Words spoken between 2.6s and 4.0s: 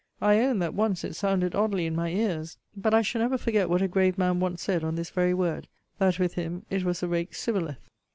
But I shall never forget what a